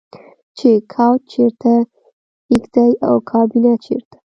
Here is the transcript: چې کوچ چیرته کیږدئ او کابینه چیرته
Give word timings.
چې 0.57 0.69
کوچ 0.91 1.19
چیرته 1.31 1.73
کیږدئ 2.47 2.91
او 3.07 3.15
کابینه 3.29 3.73
چیرته 3.83 4.17